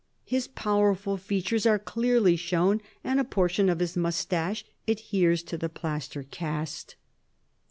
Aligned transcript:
His 0.25 0.47
powerful 0.47 1.15
features 1.15 1.67
are 1.67 1.77
clearly 1.77 2.35
shown, 2.35 2.81
and 3.03 3.19
a 3.19 3.23
portion 3.23 3.69
of 3.69 3.77
his 3.77 3.95
moustache 3.95 4.65
adheres 4.87 5.43
to 5.43 5.59
the 5.59 5.69
plaster 5.69 6.23
cast. 6.23 6.95